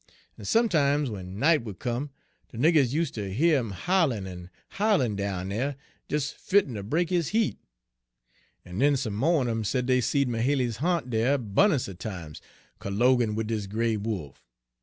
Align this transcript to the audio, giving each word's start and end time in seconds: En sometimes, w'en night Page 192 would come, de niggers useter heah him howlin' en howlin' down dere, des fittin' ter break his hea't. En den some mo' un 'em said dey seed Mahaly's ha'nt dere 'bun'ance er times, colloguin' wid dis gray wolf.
En 0.35 0.45
sometimes, 0.45 1.09
w'en 1.09 1.37
night 1.37 1.57
Page 1.59 1.65
192 1.65 1.65
would 1.67 1.79
come, 1.79 2.09
de 2.49 2.57
niggers 2.57 2.91
useter 2.91 3.29
heah 3.29 3.59
him 3.59 3.69
howlin' 3.69 4.25
en 4.25 4.49
howlin' 4.69 5.15
down 5.15 5.49
dere, 5.49 5.75
des 6.07 6.21
fittin' 6.31 6.73
ter 6.73 6.81
break 6.81 7.11
his 7.11 7.27
hea't. 7.33 7.59
En 8.65 8.79
den 8.79 8.97
some 8.97 9.13
mo' 9.13 9.39
un 9.41 9.47
'em 9.47 9.63
said 9.63 9.85
dey 9.85 10.01
seed 10.01 10.27
Mahaly's 10.27 10.77
ha'nt 10.77 11.11
dere 11.11 11.37
'bun'ance 11.37 11.87
er 11.87 11.93
times, 11.93 12.41
colloguin' 12.79 13.35
wid 13.35 13.45
dis 13.45 13.67
gray 13.67 13.95
wolf. 13.95 14.43